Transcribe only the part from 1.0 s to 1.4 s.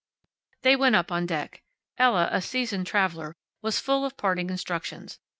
on